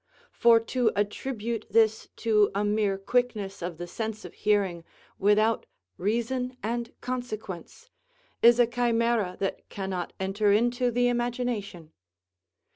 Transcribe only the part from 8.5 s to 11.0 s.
a chimæra that cannot enter into